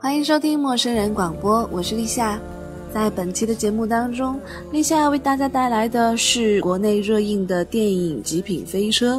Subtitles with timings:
[0.00, 2.40] 欢迎收听陌生人广播，我是立夏。
[2.92, 4.38] 在本期的节目当中，
[4.72, 9.16] 立夏为大家带来的是国内热映的电影《极品飞车》。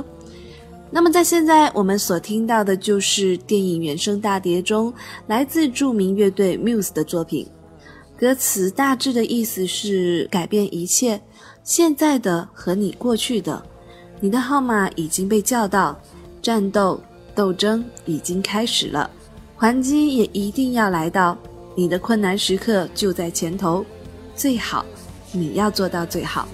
[0.96, 4.94] 那么在现在我们所听到的就是电影原声大碟中
[5.26, 7.48] 来自著名乐队 Muse 的作品，
[8.16, 11.20] 歌词大致的意思是改变一切，
[11.64, 13.60] 现在的和你过去的，
[14.20, 16.00] 你的号码已经被叫到，
[16.44, 17.02] 战斗
[17.34, 19.10] 斗争已经开始了。
[19.58, 21.36] 还击也一定要来到，
[21.74, 23.84] 你的困难时刻就在前头，
[24.36, 24.86] 最好
[25.32, 26.48] 你要做到最好。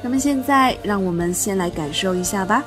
[0.00, 2.62] 那么现在，让我们先来感受一下吧。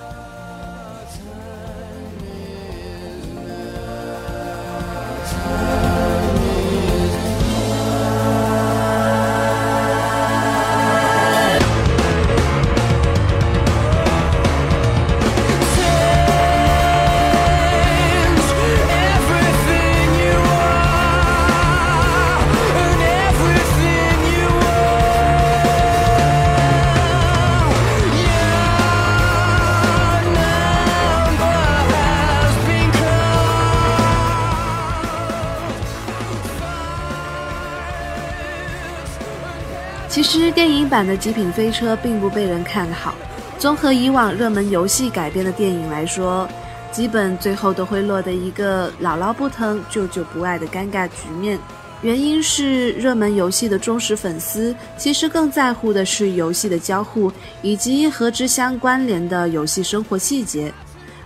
[40.15, 43.13] 其实电影版的《极品飞车》并不被人看好。
[43.59, 46.47] 综合以往热门游戏改编的电影来说，
[46.89, 51.59] 基本最后都会落得一个姥姥不疼、舅舅不爱的尴尬局面。
[52.01, 57.29] 原因是热门游戏的忠实粉丝其实更在乎的是游戏的交互
[57.61, 60.73] 以及和之相关联的游戏生活细节，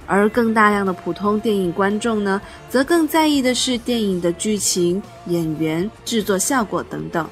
[0.08, 7.30] 而更大量的普通电影观众呢，则更在意的是电影的剧情、演员、制作效果等等。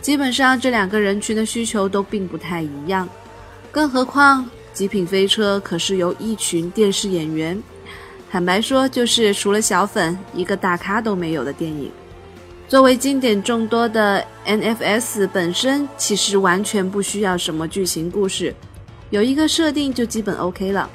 [0.00, 3.08] 基本上这两个人群的需求都并不太一样，
[3.70, 7.62] 更何况《极品飞车》可是由一群电视演员，
[8.30, 11.90] 坦白说就是除了小粉一个大咖都没有的电影。
[12.66, 18.54] 作为经典众多的 NFS 本身，其实完全不需要什么剧情故事，
[19.10, 20.88] 有一个设定就基本 OK 了。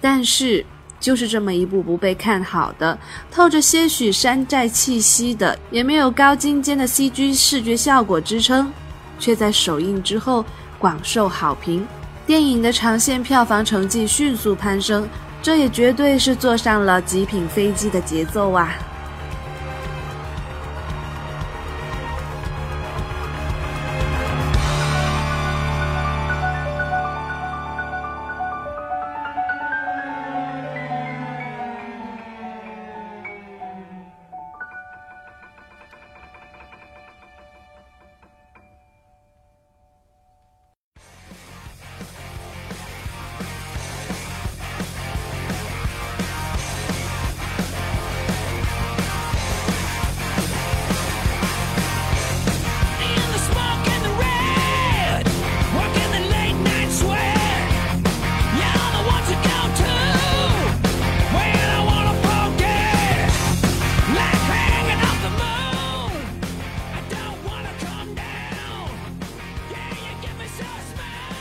[0.00, 0.64] 但是。
[1.00, 2.96] 就是这么一部不被看好的、
[3.30, 8.70] 透着些许山寨气息的，也没有高精尖的 CG 视觉效果支撑，
[9.18, 10.44] 却在首映之后
[10.78, 11.86] 广受好评。
[12.26, 15.08] 电影的长线票房成绩迅速攀升，
[15.42, 18.72] 这也绝对是坐上了极品飞机的节奏啊！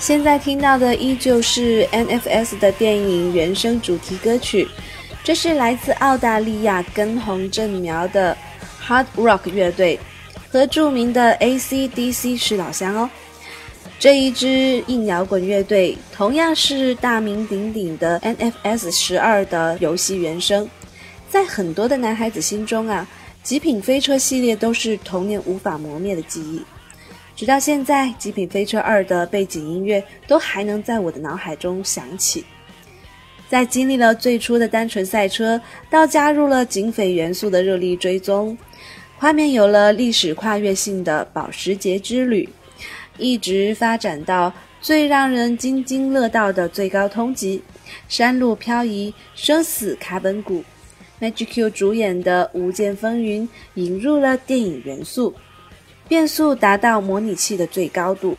[0.09, 4.67] 现在听到的依旧是 NFS 的电影原声主题歌曲，
[5.23, 8.35] 这是来自澳大利亚根红正苗的
[8.83, 9.99] Hard Rock 乐队，
[10.49, 13.07] 和著名的 AC/DC 是老乡哦。
[13.99, 20.67] 这一支硬摇滚乐队同样是大名鼎鼎的 NFS 十二的游戏原声，
[21.29, 23.07] 在很多的男孩子心中啊，
[23.47, 26.63] 《极品飞车》系列都是童年无法磨灭的记忆。
[27.39, 32.43] 直到现在，《极品飞车二》的背景音乐都还能在我的脑海中响起。
[33.47, 38.57] 在经历了最初的单纯赛车，到加入了警匪元素的热力追踪，
[39.17, 42.49] 画面有了历史跨越性的保时捷之旅，
[43.17, 44.51] 一直发展到
[44.81, 47.61] 最让人津津乐道的最高通缉、
[48.09, 50.61] 山路漂移、生死卡本谷。
[51.21, 55.33] Magic Q 主演的《无间风云》引入了电影元素，
[56.09, 58.35] 变速达到模拟器的最高度。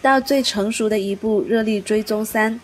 [0.00, 2.54] 到最成熟的一部《热力追踪三》，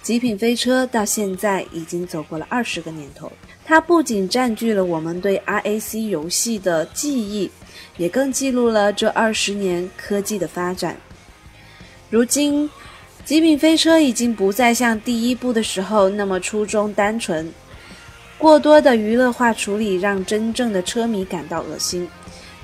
[0.00, 3.32] 极品飞车到现在已经走过了二十个年头。
[3.64, 7.50] 它不仅占据了我们对 RAC 游戏的记忆，
[7.96, 10.96] 也更记录了这二十年科技的发展。
[12.10, 12.70] 如今，
[13.24, 17.50] 极品飞车已经不再像第一部的时候那么初衷单纯。
[18.36, 22.06] 过多的娱乐化处理让真正的车迷感到恶心，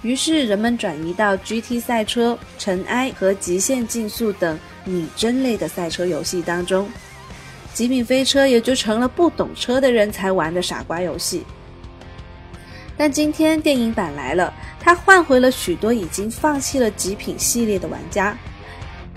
[0.02, 6.88] 于是人们转移到 GT 赛车、尘埃和极限竞速等拟真类的赛车游戏当中，
[7.75, 11.44] 极品飞车也就成了不懂车的人才玩的傻瓜游戏。
[12.97, 18.37] 但今天电影版来了，它换回了许多已经放弃了极品系列的玩家。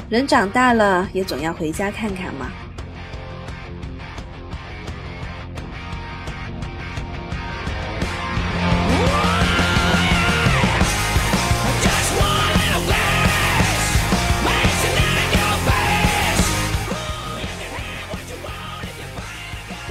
[0.09, 2.51] 人长大了，也总要回家看看嘛。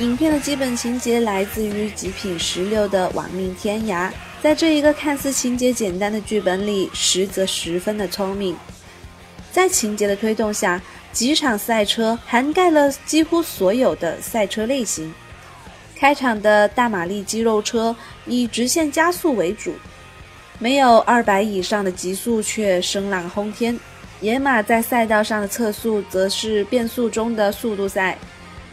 [0.03, 4.09] 影片的基本情节来自于《极品十六》的《亡命天涯》，
[4.43, 8.57] 在这一个看似情节简单的剧本里，实则十分的聪明。
[9.53, 10.83] 在情节的推动下，
[11.13, 15.15] 几场赛车涵盖了几乎所有的赛车类型。
[15.95, 17.95] 开场的大马力肌肉车
[18.27, 19.73] 以直线加速为主，
[20.59, 23.79] 没有二百以上的极速却声浪轰天。
[24.21, 28.19] 野马在赛道上的测速则是变速中的速度赛。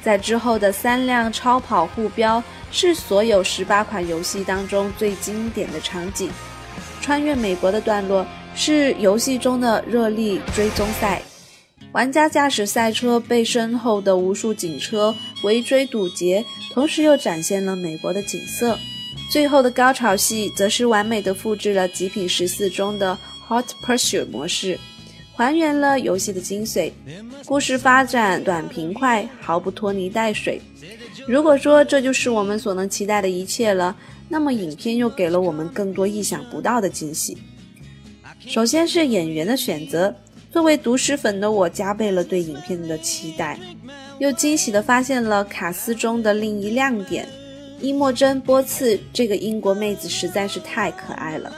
[0.02, 6.32] 在之后的三辆超跑互飙是所有十八款游戏当中最经典的场景。
[7.02, 8.26] 穿越美国的段落
[8.56, 11.22] 是游戏中的热力追踪赛，
[11.92, 18.78] 玩家驾驶赛车被身后的无数警车围追堵截，同时又展现了美国的景色。
[19.32, 23.18] 最后的高潮戏则是完美的复制了《极品十四》中的
[23.48, 24.80] Hot Pursuit 模式。
[25.40, 26.92] 还原了游戏的精髓，
[27.46, 30.62] 故事发展短平快，毫不拖泥带水。
[31.26, 33.96] 如果说这就是我们所能期待的一切了，
[34.28, 37.38] 那么影片又给了我们更多意想不到的惊喜。
[38.38, 40.14] 首先是演员的选择，
[40.52, 43.58] 作为毒师粉的我加倍了对影片的期待，
[44.18, 47.26] 又惊喜地发现了卡斯中的另一亮点——
[47.80, 51.50] 伊莫珍·波茨这个英国妹子实在是太可爱了。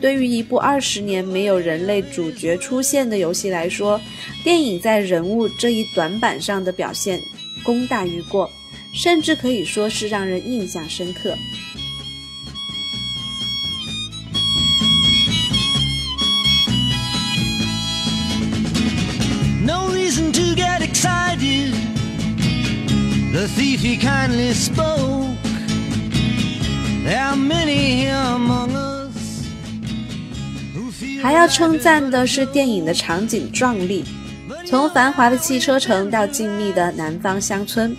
[0.00, 4.00] 对于一部二十年没有人类主角出现的游戏来说，
[4.42, 7.20] 电影在人物这一短板上的表现
[7.62, 8.50] 功大于过，
[8.92, 11.34] 甚至可以说是让人印象深刻。
[31.22, 34.04] 还要称赞的是电影的场景壮丽，
[34.66, 37.96] 从繁华的汽车城到静谧的南方乡村，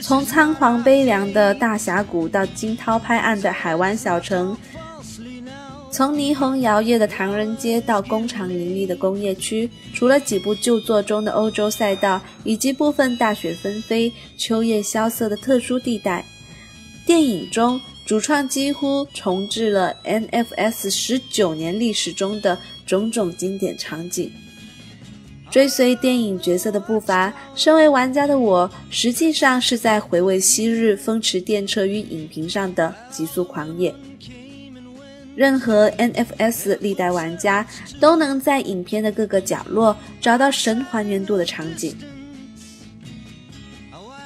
[0.00, 4.56] 从苍黄悲凉的大峡谷到惊涛拍岸的海湾小城，
[5.90, 16.24] 从霓虹摇曳的唐人街到工厂林立的工业区，除了几部旧作中的欧洲赛道以及部分大雪纷飞、秋叶萧瑟的特殊地带，
[17.06, 17.80] 电影中。
[18.06, 24.30] 主创几乎重置了 NFS 十九年历史中的种种经典场景，
[25.50, 27.34] 追随电影角色的步伐。
[27.56, 33.92] 身为玩家的我，实际上是在回味昔日风驰电掣于影屏上的极速狂野。
[35.34, 37.66] 任何 NFS 历代玩家
[37.98, 41.92] 都能在影片的各个角落找到神还原度的场景。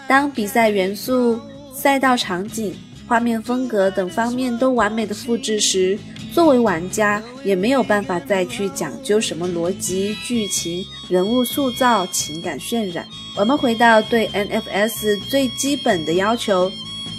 [0.07, 1.41] 当比赛元素、
[1.73, 2.75] 赛道场景。
[3.11, 5.99] 画面风格等方面都完美的复制时，
[6.33, 13.05] 作为玩家也没有办法再去讲究什么逻辑、剧情、人物塑造、情感渲染。
[13.37, 16.71] 我们回到对 NFS 最基本的要求：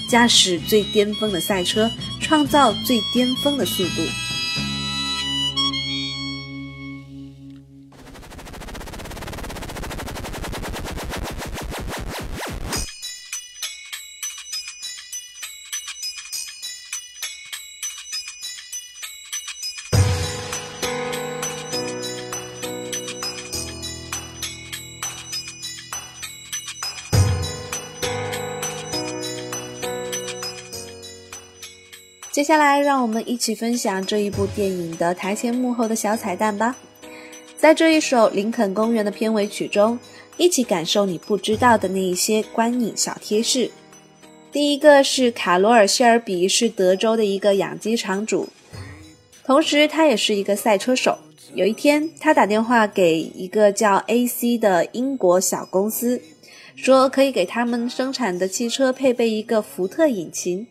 [0.10, 4.31] 驾驶最巅峰的赛车，创造最巅峰的速度。
[32.42, 36.76] 接下来，让我们一起分享这一部电影的台前幕后的小彩蛋吧。
[37.56, 40.00] 在这一首《林肯公园》的片尾曲中，
[40.38, 43.70] 一起感受你不知道的那一些观影小贴士。
[44.52, 48.50] 第一个是卡罗尔·谢尔比是德州的一个养鸡场主，
[49.46, 51.20] 同时他也是一个赛车手。
[51.54, 56.20] 有一天，他打电话给一个叫 AC 的英国小公司，
[56.76, 60.66] 说可以给他们生产的汽车配备一个福特引擎。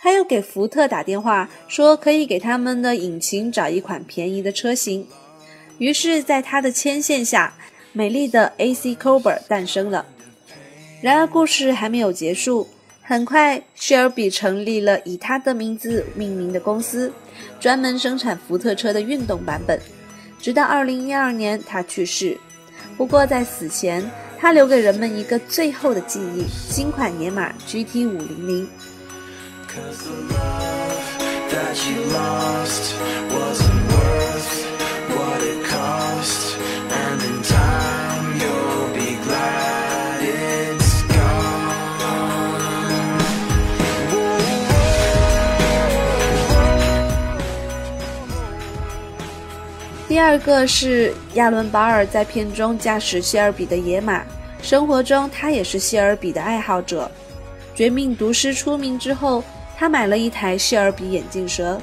[0.00, 5.06] 他又给福特打电话，说可以给他们的引擎找一款便宜的车型。
[5.78, 7.54] 于是，在他的牵线下，
[7.92, 10.06] 美丽的 AC Cobra 诞生了。
[11.00, 12.68] 然而，故事还没有结束。
[13.02, 17.12] 很快，谢尔比成立了以他的名字命名的公司，
[17.58, 19.80] 专门生产福特车的运动版本。
[20.40, 22.38] 直到2012年，他去世。
[22.96, 28.66] 不过，在死前，他留给人们一个最后的记忆：新款野马 GT500。
[50.06, 54.22] 第二个是亚伦·保尔在片中驾驶谢尔比的野马，
[54.60, 57.10] 生活中他也是谢尔比的爱好者。
[57.74, 59.42] 绝命毒师出名之后，
[59.78, 61.80] 他买了一台谢尔比眼镜蛇。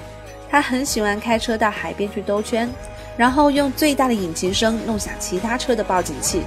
[0.49, 2.69] 他很喜欢开车到海边去兜圈，
[3.15, 6.41] 然后用最大的引擎声弄响其他车的报警器。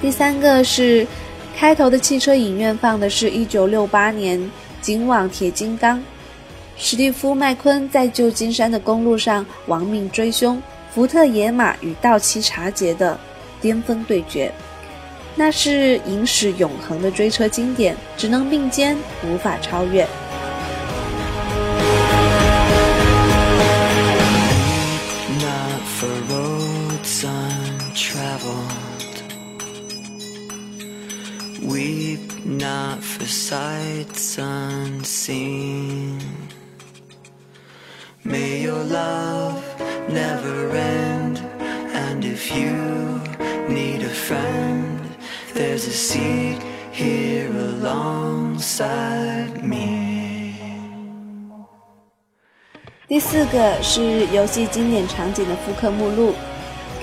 [0.00, 1.04] 第三个是。
[1.56, 4.38] 开头的汽车影院放的是一九六八年
[4.80, 5.98] 《警网铁金刚》，
[6.76, 10.62] 史蒂夫·麦昆在旧金山的公路上亡命追凶，
[10.94, 13.18] 福特野马与道奇查杰的
[13.60, 14.52] 巅峰对决，
[15.36, 20.06] 那是影史永恒的追车经典，只能并肩，无法超越。
[31.60, 36.20] Weep not for sights unseen.
[38.24, 39.67] May your love
[40.08, 41.40] never end,
[41.92, 43.20] and if you
[43.68, 45.00] need a friend,
[45.54, 46.58] there's a seat
[46.92, 47.50] here
[47.80, 50.54] alongside me.
[53.06, 56.34] 第四个是游戏经典场景的复刻目录。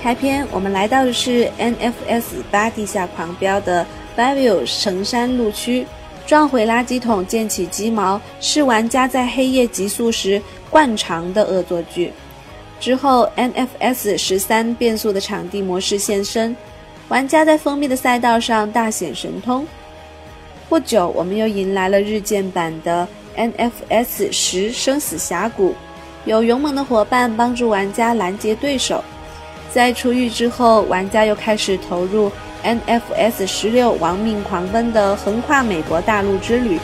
[0.02, 3.84] 开篇，我们来到的是 NFS 八地下狂飙的
[4.16, 5.88] Bavio 神山路区，
[6.28, 12.14] 撞毁垃圾桶溅起鸡毛，是玩家在黑夜极速时惯常的恶作剧。
[12.86, 16.56] 之后，NFS 十三变速的场地模式现身，
[17.08, 19.66] 玩家在封闭的赛道上大显神通。
[20.70, 25.74] 不久，我们又迎来了日渐版的 NFS 十生死峡谷，
[26.26, 29.04] 有勇猛的伙伴帮助玩家拦截对手。
[29.74, 32.32] 在出狱之后，玩家又开始投入。
[32.64, 36.80] NFS 十六亡命狂奔的横跨美国大陆之旅，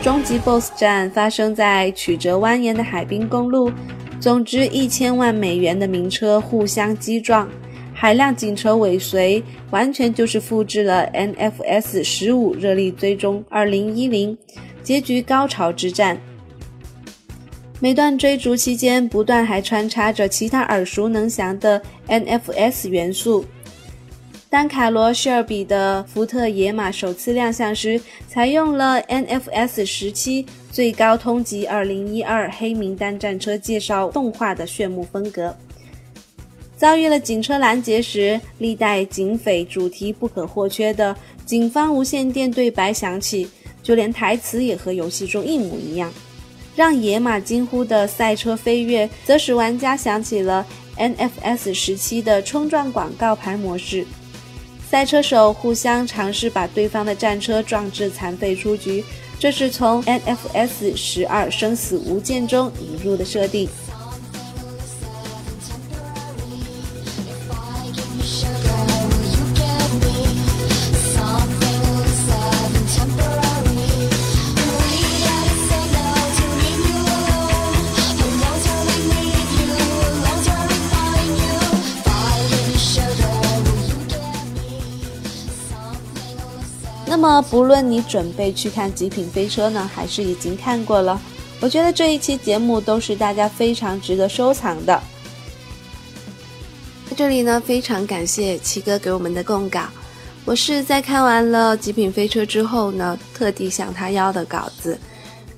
[0.00, 3.72] 终极 BOSS 战发生在曲折蜿蜒的海滨公路，
[4.20, 7.48] 总值一千万美元的名车互相击撞，
[7.94, 14.36] 海量警车尾随，完全就是复制了 NFS 十五热力追踪二零一零
[14.82, 16.20] 结局高潮之战。
[17.80, 23.46] 每段追逐期间，不断还穿插着其他耳熟能详的 NFS 元素。
[24.50, 27.98] 当卡罗·谢尔比的福特野马首次亮相时，
[28.28, 35.54] 采用了 NFS 十七最高通缉二零一二黑名单战车介绍动画的炫目风格。
[36.76, 43.48] 遭遇了警车拦截时，历代警匪主题不可或缺的警方无线电对白响起，
[43.82, 46.10] 就连台词也和游戏中一模一样。
[46.76, 50.64] 让野马惊呼的赛车飞跃，则使玩家想起了
[50.96, 54.06] NFS 时期的冲撞广告牌模式。
[54.88, 59.04] 赛车手互相尝试把对方的战车撞至残废出局，
[59.40, 63.66] 这是从 NFS 十二生死无间中引入的设定。
[87.20, 91.20] 那么，不论你准备去看《极品飞车》呢，还是已经看过了，
[91.60, 94.98] 我觉得这一期节目都是大家非常值得收藏的。
[97.10, 99.82] 在这里呢，非常感谢七哥给我们的供稿。
[100.46, 104.98] 我是在看完了《极品飞车》之后呢，特地向他要的稿子，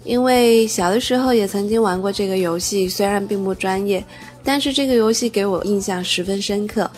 [0.03, 4.05] 因为小的时候也曾经玩过这个游戏，虽然并不专业，
[4.43, 6.91] 但是这个游戏给我印象十分深刻。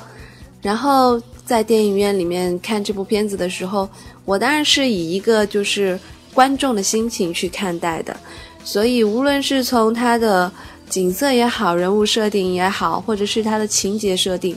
[0.64, 3.87] 然后在电影院里面看这部片子的时候，
[4.25, 6.00] 我当然是以一个就是
[6.33, 8.16] 观众的心情去看待的，
[8.64, 10.50] 所以无论是从它的
[10.88, 14.56] 景色也好，人物设定也好，或者是它的情节设定，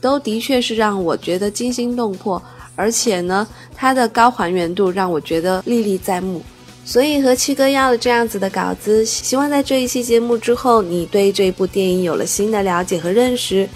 [0.00, 2.42] 都的确是让我觉得惊心动魄。
[2.74, 6.42] 而且呢，它的高还原度让我觉得历历在目，
[6.84, 13.68] 所以和七哥要了这样子的稿子，希望在这一期节目之后，你对这部电影有了新的了解和认识。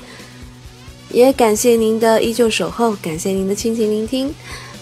[1.11, 4.33] 也感谢您的依旧守候，感谢您的倾情聆听。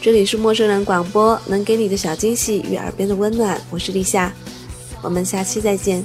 [0.01, 4.33] 这里是陌生人广播，能给你的小惊喜与耳边的温暖，我是立夏，
[5.03, 6.05] 我们下期再见。